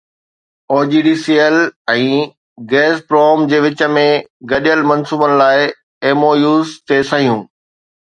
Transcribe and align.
OGDCL 0.77 1.57
۽ 1.95 2.07
Gazprom 2.73 3.45
جي 3.53 3.61
وچ 3.67 3.85
۾ 4.01 4.03
گڏيل 4.55 4.85
منصوبن 4.95 5.39
لاءِ 5.45 5.71
ايم 5.71 6.29
او 6.33 6.37
يوز 6.45 6.77
تي 6.87 7.03
صحيحون 7.15 7.51